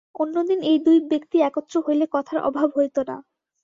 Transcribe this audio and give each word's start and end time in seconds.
অন্য 0.15 0.35
দিন 0.49 0.59
এই 0.63 0.77
দুই 0.85 0.97
ব্যক্তি 1.11 1.37
একত্র 1.41 1.75
হইলে 1.85 2.05
কথার 2.13 2.39
অভাব 2.43 2.69
হইত 2.77 2.97
না। 3.09 3.15